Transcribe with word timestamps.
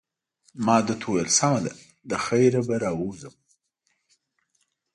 ما 0.65 0.77
ده 0.87 0.93
ته 0.99 1.05
وویل: 1.09 1.29
سمه 1.37 1.59
ده، 1.65 1.71
له 2.09 2.17
خیره 2.25 2.61
به 2.67 2.75
راووځم. 2.83 3.35